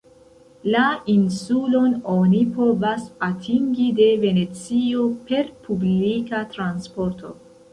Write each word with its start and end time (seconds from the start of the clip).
La 0.75 0.85
insulon 1.15 1.91
oni 2.13 2.39
povas 2.55 3.05
atingi 3.27 3.91
de 4.01 4.09
Venecio 4.27 5.05
per 5.29 5.45
publika 5.69 6.41
transporto. 6.57 7.37